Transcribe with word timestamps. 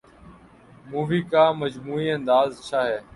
movie 0.89 1.21
کا 1.31 1.43
مجموعی 1.61 2.07
انداز 2.11 2.49
اچھا 2.59 2.81
ہے 2.87 2.97